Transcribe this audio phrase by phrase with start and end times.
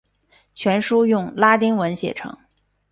[0.55, 2.35] 全书用拉丁文写成。